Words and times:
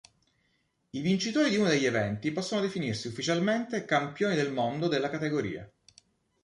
I 0.89 0.99
vincitori 0.99 1.51
di 1.51 1.57
uno 1.57 1.67
degli 1.69 1.85
eventi 1.85 2.31
possono 2.31 2.61
definirsi 2.61 3.07
ufficialmente 3.07 3.85
campioni 3.85 4.33
del 4.33 4.51
mondo 4.51 4.87
della 4.87 5.11
categoria. 5.11 5.71